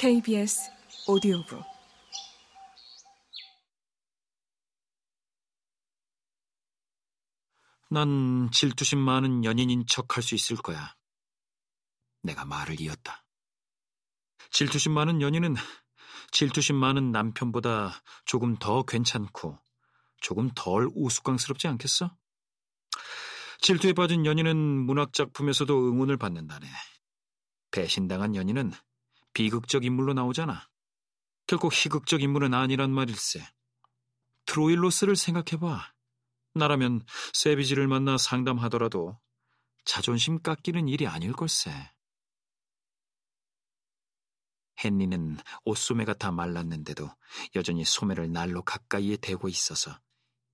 KBS 0.00 0.70
오디오북 1.08 1.62
난 7.90 8.50
질투심 8.50 8.98
많은 8.98 9.44
연인인 9.44 9.84
척 9.86 10.16
할 10.16 10.22
수 10.22 10.34
있을 10.34 10.56
거야. 10.56 10.96
내가 12.22 12.46
말을 12.46 12.80
이었다. 12.80 13.26
질투심 14.52 14.92
많은 14.92 15.20
연인은 15.20 15.54
질투심 16.30 16.76
많은 16.76 17.12
남편보다 17.12 18.02
조금 18.24 18.56
더 18.56 18.84
괜찮고 18.84 19.58
조금 20.22 20.48
덜 20.54 20.88
우스꽝스럽지 20.94 21.68
않겠어? 21.68 22.16
질투에 23.60 23.92
빠진 23.92 24.24
연인은 24.24 24.56
문학작품에서도 24.56 25.90
응원을 25.90 26.16
받는다네. 26.16 26.66
배신당한 27.70 28.34
연인은 28.34 28.72
비극적 29.32 29.84
인물로 29.84 30.14
나오잖아. 30.14 30.68
결코 31.46 31.68
희극적 31.68 32.22
인물은 32.22 32.54
아니란 32.54 32.90
말일세. 32.90 33.46
트로일로스를 34.46 35.16
생각해봐. 35.16 35.92
나라면 36.54 37.04
세비지를 37.32 37.86
만나 37.86 38.18
상담하더라도 38.18 39.20
자존심 39.84 40.42
깎이는 40.42 40.88
일이 40.88 41.06
아닐 41.06 41.32
걸세. 41.32 41.70
헨리는 44.82 45.36
옷소매가 45.64 46.14
다 46.14 46.30
말랐는데도 46.32 47.10
여전히 47.54 47.84
소매를 47.84 48.32
날로 48.32 48.62
가까이에 48.62 49.16
대고 49.16 49.48
있어서 49.48 50.00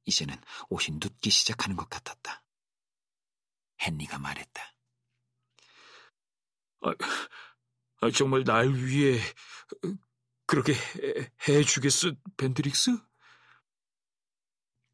이제는 0.04 0.36
옷이 0.68 0.98
눕기 1.00 1.30
시작하는 1.30 1.76
것 1.76 1.88
같았다. 1.88 2.42
헨리가 3.80 4.18
말했다. 4.18 4.62
아, 6.82 6.90
아, 6.90 6.94
정말 8.14 8.44
날 8.44 8.68
위해 8.72 9.18
그렇게 10.46 10.74
해, 11.48 11.62
주겠어, 11.62 12.12
벤드릭스? 12.36 12.96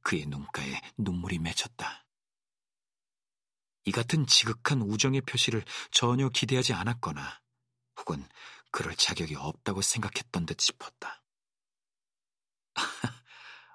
그의 0.03 0.27
눈가에 0.27 0.81
눈물이 0.98 1.39
맺혔다. 1.39 2.06
이 3.84 3.92
같은 3.92 4.27
지극한 4.27 4.80
우정의 4.83 5.20
표시를 5.23 5.64
전혀 5.91 6.28
기대하지 6.28 6.73
않았거나 6.73 7.41
혹은 7.98 8.25
그럴 8.70 8.95
자격이 8.97 9.34
없다고 9.36 9.83
생각했던 9.83 10.47
듯 10.47 10.61
싶었다. 10.61 11.23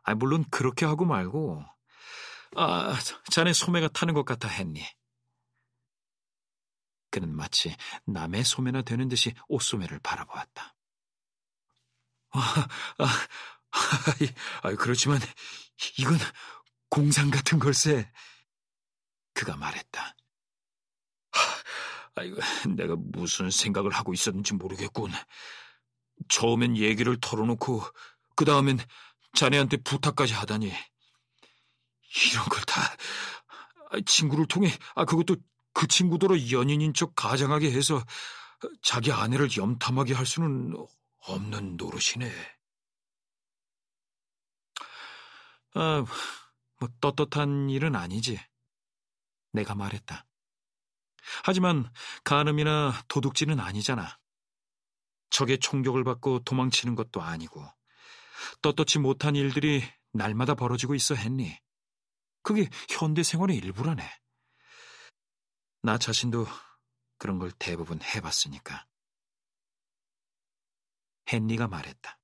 아, 0.03 0.15
물론 0.15 0.45
그렇게 0.49 0.85
하고 0.85 1.05
말고, 1.05 1.63
아, 2.55 2.97
자네 3.29 3.53
소매가 3.53 3.89
타는 3.89 4.13
것 4.13 4.25
같아 4.25 4.47
했니? 4.47 4.83
그는 7.19 7.35
마치 7.35 7.75
남의 8.05 8.43
소매나 8.43 8.83
되는 8.83 9.07
듯이 9.07 9.33
옷소매를 9.47 9.99
바라보았다. 9.99 10.75
아, 12.31 12.67
아, 12.99 13.07
아, 14.61 14.75
그렇지만 14.75 15.19
이건 15.97 16.17
공상 16.89 17.31
같은 17.31 17.57
걸세. 17.57 18.11
그가 19.33 19.55
말했다. 19.57 20.15
아이고, 22.15 22.37
내가 22.75 22.95
무슨 22.97 23.49
생각을 23.49 23.91
하고 23.91 24.13
있었는지 24.13 24.53
모르겠군. 24.53 25.11
처음엔 26.29 26.77
얘기를 26.77 27.19
털어놓고 27.19 27.83
그 28.35 28.45
다음엔 28.45 28.79
자네한테 29.33 29.77
부탁까지 29.77 30.33
하다니. 30.33 30.71
이런 32.31 32.45
걸 32.45 32.61
다 32.65 32.95
친구를 34.05 34.47
통해 34.47 34.69
아 34.95 35.05
그것도 35.05 35.35
그 35.77 35.85
친구더러 35.85 36.49
연인인 36.49 36.91
척 36.91 37.13
가장하게 37.13 37.71
해서 37.71 38.03
자기 38.81 39.11
아내를 39.11 39.55
염탐하게 39.55 40.15
할 40.15 40.25
수는 40.25 40.73
없는 41.19 41.77
노릇이네. 41.77 42.31
아, 45.75 46.03
뭐 46.79 46.89
떳떳한 46.99 47.69
일은 47.69 47.95
아니지. 47.95 48.39
내가 49.51 49.75
말했다. 49.75 50.25
하지만 51.43 51.87
간음이나 52.23 53.03
도둑질은 53.07 53.59
아니잖아. 53.59 54.17
적의 55.29 55.59
총격을 55.59 56.03
받고 56.03 56.39
도망치는 56.39 56.95
것도 56.95 57.21
아니고 57.21 57.63
떳떳지 58.63 58.97
못한 58.97 59.35
일들이 59.35 59.83
날마다 60.11 60.55
벌어지고 60.55 60.95
있어 60.95 61.13
했니? 61.13 61.55
그게 62.41 62.67
현대 62.89 63.21
생활의 63.21 63.57
일부라네. 63.57 64.09
나 65.87 65.97
자신도 65.97 66.45
그런 67.17 67.39
걸 67.39 67.49
대부분 67.53 68.01
해봤으니까. 68.01 68.85
헨리가 71.31 71.69
말했다. 71.69 72.19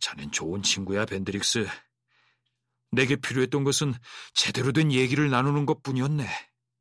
자넨 0.00 0.32
좋은 0.32 0.60
친구야, 0.64 1.06
벤드릭스. 1.06 1.68
내게 2.90 3.14
필요했던 3.14 3.62
것은 3.62 3.94
제대로 4.34 4.72
된 4.72 4.90
얘기를 4.90 5.30
나누는 5.30 5.66
것 5.66 5.84
뿐이었네. 5.84 6.26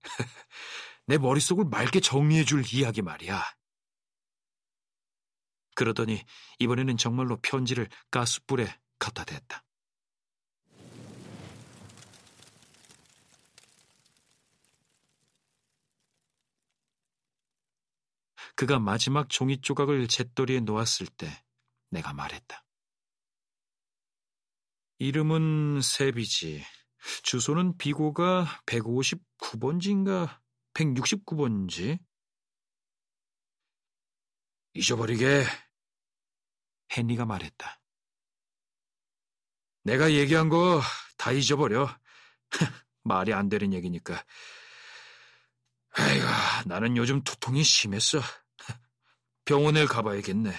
내 1.05 1.19
머릿속을 1.19 1.65
맑게 1.65 1.99
정리해줄 1.99 2.63
이야기 2.73 3.03
말이야. 3.03 3.39
그러더니 5.75 6.25
이번에는 6.57 6.97
정말로 6.97 7.37
편지를 7.39 7.87
가스불에 8.09 8.79
갖다 8.97 9.23
댔다. 9.25 9.63
그가 18.61 18.77
마지막 18.77 19.27
종이 19.27 19.59
조각을 19.59 20.07
잿더리에 20.07 20.59
놓았을 20.59 21.07
때 21.07 21.43
내가 21.89 22.13
말했다. 22.13 22.63
이름은 24.99 25.81
세비지. 25.81 26.63
주소는 27.23 27.79
비고가 27.79 28.45
159번지인가 28.67 30.39
169번지? 30.75 31.97
잊어버리게. 34.75 35.43
헨리가 36.95 37.25
말했다. 37.25 37.81
내가 39.85 40.11
얘기한 40.11 40.49
거 40.49 40.81
다 41.17 41.31
잊어버려. 41.31 41.89
말이 43.01 43.33
안 43.33 43.49
되는 43.49 43.73
얘기니까. 43.73 44.23
아이고, 45.93 46.25
나는 46.67 46.95
요즘 46.95 47.23
두통이 47.23 47.63
심했어. 47.63 48.21
병원에 49.51 49.85
가봐야겠네. 49.85 50.49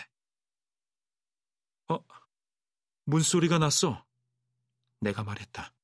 어, 1.88 1.98
문소리가 3.06 3.56
났어. 3.56 4.06
내가 5.00 5.24
말했다. 5.24 5.74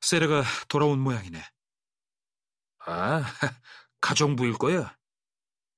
세레가 0.00 0.42
돌아온 0.68 0.98
모양이네. 0.98 1.40
아, 2.86 3.22
가정부일 4.00 4.54
거야. 4.54 4.98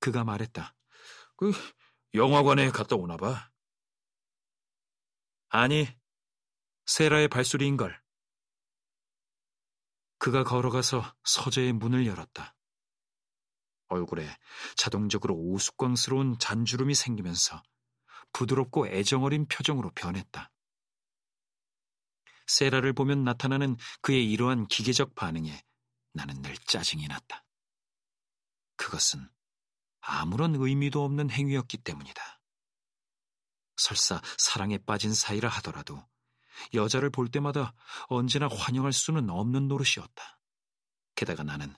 그가 0.00 0.24
말했다. 0.24 0.74
그 1.36 1.52
영화관에 2.14 2.70
갔다 2.70 2.96
오나 2.96 3.18
봐. 3.18 3.52
아니, 5.50 5.94
세라의 6.86 7.28
발소리인 7.28 7.76
걸. 7.76 8.02
그가 10.16 10.42
걸어가서 10.42 11.02
서재의 11.24 11.74
문을 11.74 12.06
열었다. 12.06 12.55
얼굴에 13.96 14.28
자동적으로 14.76 15.34
우스꽝스러운 15.34 16.38
잔주름이 16.38 16.94
생기면서 16.94 17.62
부드럽고 18.32 18.88
애정어린 18.88 19.46
표정으로 19.48 19.90
변했다. 19.94 20.50
세라를 22.46 22.92
보면 22.92 23.24
나타나는 23.24 23.76
그의 24.02 24.30
이러한 24.30 24.68
기계적 24.68 25.14
반응에 25.14 25.62
나는 26.12 26.40
늘 26.42 26.56
짜증이 26.56 27.08
났다. 27.08 27.44
그것은 28.76 29.28
아무런 30.00 30.54
의미도 30.54 31.04
없는 31.04 31.30
행위였기 31.30 31.78
때문이다. 31.78 32.40
설사 33.76 34.22
사랑에 34.38 34.78
빠진 34.78 35.12
사이라 35.12 35.48
하더라도 35.48 36.06
여자를 36.72 37.10
볼 37.10 37.28
때마다 37.28 37.74
언제나 38.08 38.48
환영할 38.48 38.92
수는 38.92 39.28
없는 39.28 39.68
노릇이었다. 39.68 40.38
게다가 41.14 41.42
나는 41.42 41.74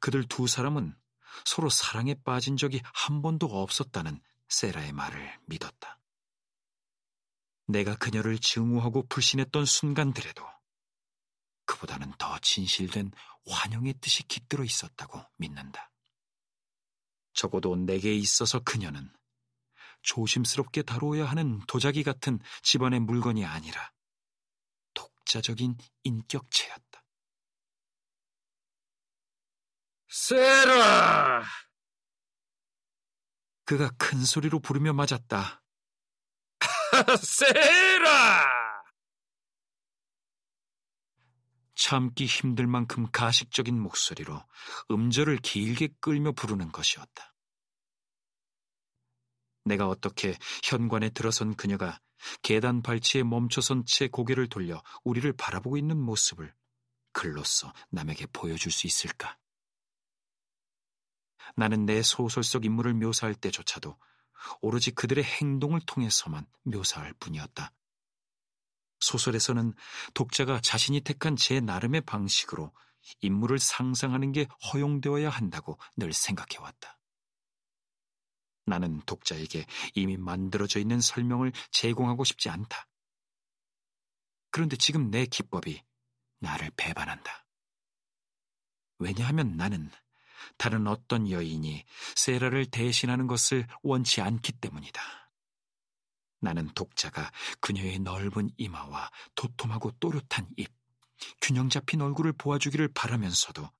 그들 0.00 0.24
두 0.28 0.46
사람은 0.46 0.94
서로 1.44 1.68
사랑에 1.68 2.14
빠진 2.24 2.56
적이 2.56 2.80
한 2.84 3.22
번도 3.22 3.46
없었다는 3.46 4.20
세라의 4.48 4.92
말을 4.92 5.40
믿었다. 5.46 5.98
내가 7.66 7.96
그녀를 7.96 8.38
증오하고 8.38 9.06
불신했던 9.08 9.64
순간들에도 9.64 10.44
그보다는 11.64 12.12
더 12.18 12.38
진실된 12.38 13.12
환영의 13.46 13.94
뜻이 14.00 14.26
깃들어 14.28 14.64
있었다고 14.64 15.20
믿는다. 15.38 15.90
적어도 17.32 17.76
내게 17.76 18.14
있어서 18.14 18.60
그녀는 18.60 19.10
조심스럽게 20.02 20.82
다루어야 20.82 21.24
하는 21.24 21.60
도자기 21.66 22.02
같은 22.02 22.40
집안의 22.62 23.00
물건이 23.00 23.44
아니라 23.44 23.92
독자적인 24.94 25.78
인격체였다. 26.02 27.01
세라! 30.12 31.42
그가 33.64 33.90
큰 33.96 34.22
소리로 34.22 34.60
부르며 34.60 34.92
맞았다. 34.92 35.64
세라! 37.22 38.46
참기 41.74 42.26
힘들 42.26 42.66
만큼 42.66 43.10
가식적인 43.10 43.80
목소리로 43.80 44.44
음절을 44.90 45.38
길게 45.38 45.88
끌며 45.98 46.32
부르는 46.32 46.70
것이었다. 46.72 47.34
내가 49.64 49.88
어떻게 49.88 50.36
현관에 50.62 51.08
들어선 51.08 51.56
그녀가 51.56 51.98
계단 52.42 52.82
발치에 52.82 53.22
멈춰선 53.22 53.84
채 53.86 54.08
고개를 54.08 54.50
돌려 54.50 54.82
우리를 55.04 55.32
바라보고 55.32 55.78
있는 55.78 55.98
모습을 55.98 56.54
글로써 57.12 57.72
남에게 57.88 58.26
보여줄 58.26 58.70
수 58.70 58.86
있을까? 58.86 59.38
나는 61.56 61.86
내 61.86 62.02
소설 62.02 62.44
속 62.44 62.64
인물을 62.64 62.94
묘사할 62.94 63.34
때조차도 63.34 63.96
오로지 64.60 64.90
그들의 64.90 65.22
행동을 65.22 65.80
통해서만 65.86 66.46
묘사할 66.64 67.12
뿐이었다. 67.14 67.72
소설에서는 69.00 69.74
독자가 70.14 70.60
자신이 70.60 71.00
택한 71.00 71.36
제 71.36 71.60
나름의 71.60 72.02
방식으로 72.02 72.72
인물을 73.20 73.58
상상하는 73.58 74.32
게 74.32 74.46
허용되어야 74.72 75.28
한다고 75.28 75.78
늘 75.96 76.12
생각해왔다. 76.12 76.98
나는 78.64 79.00
독자에게 79.06 79.66
이미 79.94 80.16
만들어져 80.16 80.78
있는 80.78 81.00
설명을 81.00 81.52
제공하고 81.72 82.22
싶지 82.22 82.48
않다. 82.48 82.86
그런데 84.50 84.76
지금 84.76 85.10
내 85.10 85.26
기법이 85.26 85.82
나를 86.38 86.70
배반한다. 86.76 87.44
왜냐하면 88.98 89.56
나는 89.56 89.90
다른 90.56 90.86
어떤 90.86 91.30
여인이 91.30 91.84
세라를 92.16 92.66
대신하는 92.66 93.26
것을 93.26 93.66
원치 93.82 94.20
않기 94.20 94.52
때문이다. 94.52 95.00
나는 96.40 96.68
독자가 96.74 97.30
그녀의 97.60 98.00
넓은 98.00 98.50
이마와 98.56 99.10
도톰하고 99.34 99.92
또렷한 100.00 100.48
입, 100.56 100.72
균형 101.40 101.68
잡힌 101.68 102.00
얼굴을 102.00 102.32
보아주기를 102.32 102.88
바라면서도 102.88 103.70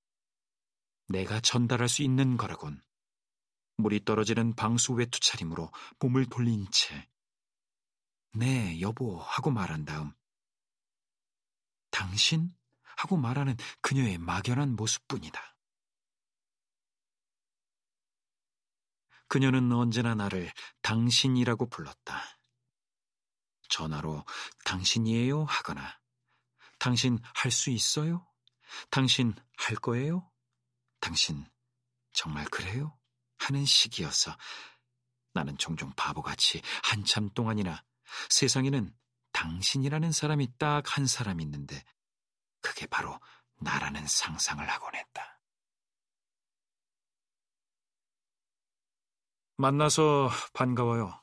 내가 1.08 1.40
전달할 1.40 1.88
수 1.88 2.02
있는 2.02 2.36
거라곤 2.36 2.80
물이 3.78 4.04
떨어지는 4.04 4.54
방수 4.54 4.92
외투 4.92 5.18
차림으로 5.18 5.72
몸을 5.98 6.26
돌린 6.26 6.66
채 6.70 7.08
네, 8.34 8.80
여보 8.80 9.18
하고 9.18 9.50
말한 9.50 9.84
다음 9.84 10.12
당신? 11.90 12.50
하고 12.96 13.16
말하는 13.16 13.56
그녀의 13.80 14.18
막연한 14.18 14.76
모습뿐이다. 14.76 15.51
그녀는 19.32 19.72
언제나 19.72 20.14
나를 20.14 20.52
당신이라고 20.82 21.70
불렀다. 21.70 22.22
전화로 23.70 24.26
당신이에요 24.66 25.44
하거나 25.44 25.98
당신 26.78 27.18
할 27.34 27.50
수 27.50 27.70
있어요? 27.70 28.26
당신 28.90 29.34
할 29.56 29.76
거예요? 29.76 30.30
당신 31.00 31.46
정말 32.12 32.44
그래요? 32.44 32.94
하는 33.38 33.64
시기여서 33.64 34.36
나는 35.32 35.56
종종 35.56 35.90
바보같이 35.96 36.60
한참 36.82 37.30
동안이나 37.30 37.82
세상에는 38.28 38.94
당신이라는 39.32 40.12
사람이 40.12 40.58
딱 40.58 40.94
한 40.94 41.06
사람 41.06 41.40
있는데 41.40 41.82
그게 42.60 42.84
바로 42.86 43.18
나라는 43.62 44.06
상상을 44.06 44.68
하곤 44.68 44.94
했다. 44.94 45.31
만나서 49.56 50.30
반가워요. 50.54 51.22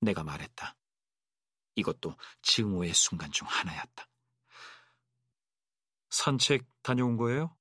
내가 0.00 0.22
말했다. 0.22 0.76
이것도 1.76 2.16
증오의 2.42 2.94
순간 2.94 3.30
중 3.32 3.46
하나였다. 3.48 4.08
산책 6.10 6.66
다녀온 6.82 7.16
거예요? 7.16 7.56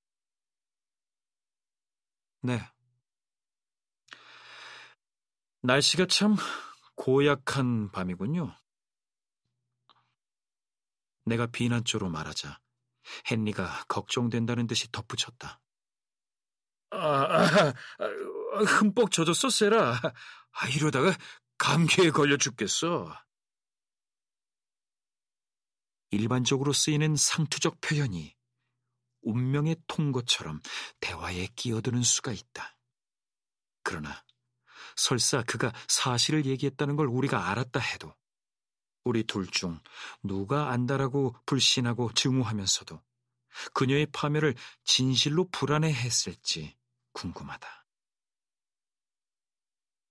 네. 2.42 2.60
날씨가 5.62 6.06
참 6.08 6.36
고약한 6.96 7.92
밤이군요. 7.92 8.56
내가 11.26 11.48
비난조로 11.48 12.10
말하자 12.10 12.60
헨리가 13.30 13.86
걱정된다는 13.88 14.68
듯이 14.68 14.92
덧붙였다. 14.92 15.62
아, 16.92 16.98
아, 16.98 17.74
아 18.00 18.60
흠뻑 18.64 19.12
젖었어, 19.12 19.50
세라. 19.50 20.00
아, 20.52 20.68
이러다가 20.70 21.16
감기에 21.58 22.12
걸려 22.12 22.38
죽겠어. 22.38 23.14
일반적으로 26.12 26.74
쓰이는 26.74 27.16
상투적 27.16 27.80
표현이 27.82 28.36
운명의 29.22 29.76
통고처럼 29.88 30.62
대화에 31.00 31.48
끼어드는 31.56 32.02
수가 32.02 32.32
있다. 32.32 32.76
그러나 33.84 34.24
설사 34.96 35.44
그가 35.44 35.72
사실을 35.88 36.46
얘기했다는 36.46 36.96
걸 36.96 37.08
우리가 37.08 37.50
알았다 37.50 37.80
해도 37.80 38.14
우리 39.04 39.24
둘 39.24 39.48
중 39.48 39.80
누가 40.24 40.70
안다라고 40.72 41.36
불신하고 41.46 42.14
증오하면서도 42.14 43.02
그녀의 43.74 44.08
파멸을 44.08 44.56
진실로 44.84 45.48
불안해했을지 45.52 46.76
궁금하다. 47.14 47.79